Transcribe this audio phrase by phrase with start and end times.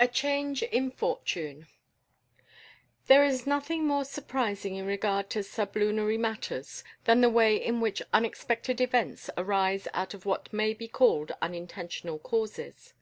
[0.00, 1.68] A CHANGE IN FORTUNE.
[3.06, 8.02] There is nothing more surprising in regard to sublunary matters than the way in which
[8.12, 12.94] unexpected events arise out of what may be called unintentional causes.